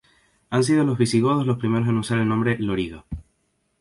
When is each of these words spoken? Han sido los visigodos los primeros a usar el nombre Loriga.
Han 0.49 0.63
sido 0.63 0.83
los 0.83 0.97
visigodos 0.97 1.45
los 1.45 1.59
primeros 1.59 1.87
a 1.87 1.91
usar 1.93 2.17
el 2.17 2.27
nombre 2.27 2.57
Loriga. 2.57 3.05